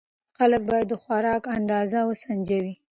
[0.37, 2.73] خلک باید د خوراک اندازه وسنجوي.